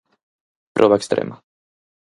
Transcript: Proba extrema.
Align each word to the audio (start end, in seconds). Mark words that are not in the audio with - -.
Proba 0.77 0.99
extrema. 1.01 1.35